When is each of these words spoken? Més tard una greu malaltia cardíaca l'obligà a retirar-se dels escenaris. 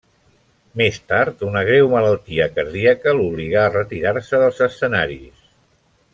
Més 0.79 0.95
tard 1.11 1.43
una 1.47 1.61
greu 1.67 1.91
malaltia 1.91 2.47
cardíaca 2.57 3.13
l'obligà 3.19 3.61
a 3.67 3.71
retirar-se 3.75 4.41
dels 4.47 4.65
escenaris. 4.71 5.47